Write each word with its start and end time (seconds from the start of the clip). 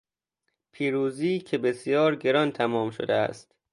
پیروزی 0.71 1.39
که 1.39 1.57
بسیار 1.57 2.15
گران 2.15 2.51
تمام 2.51 2.91
شده 2.91 3.13
است 3.13 3.55